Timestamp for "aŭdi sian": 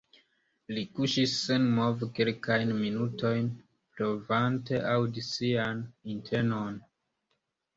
4.95-5.85